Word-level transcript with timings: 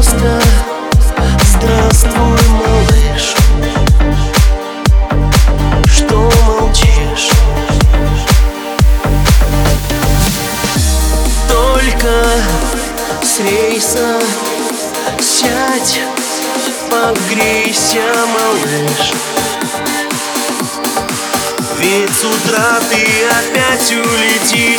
Просто 0.00 0.40
Здравствуй, 1.44 2.38
малыш. 2.48 3.34
Что 5.94 6.32
молчишь? 6.46 7.28
Только 11.46 12.24
с 13.22 13.40
рейса 13.40 14.20
Сядь, 15.20 16.00
погрейся, 16.88 18.00
малыш. 18.38 19.12
Ведь 21.76 22.10
с 22.10 22.24
утра 22.24 22.80
ты 22.88 23.06
опять 23.26 23.92
улетишь. 23.92 24.69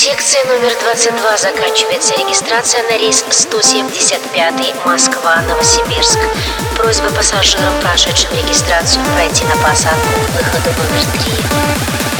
Секции 0.00 0.38
номер 0.48 0.72
22 0.80 1.36
заканчивается 1.36 2.14
регистрация 2.14 2.82
на 2.84 2.96
рейс 2.96 3.22
175 3.28 4.74
Москва-Новосибирск. 4.86 6.18
Просьба 6.74 7.10
пассажирам, 7.10 7.78
прошедшим 7.82 8.30
регистрацию, 8.32 9.04
пройти 9.14 9.44
на 9.44 9.56
посадку 9.62 10.08
к 10.08 10.36
выходу 10.38 10.70
номер 10.78 11.04
3. 11.22 12.19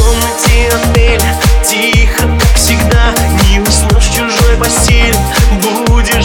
комнате 0.00 0.68
отель 0.68 1.20
Тихо, 1.64 2.22
как 2.22 2.54
всегда 2.56 3.14
Не 3.48 3.60
уснешь 3.60 4.08
чужой 4.08 4.56
постель. 4.58 5.16
Будешь 5.86 6.19